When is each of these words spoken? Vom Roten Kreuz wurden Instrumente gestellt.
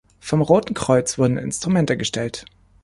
Vom 0.19 0.41
Roten 0.41 0.73
Kreuz 0.73 1.19
wurden 1.19 1.37
Instrumente 1.37 1.95
gestellt. 1.95 2.45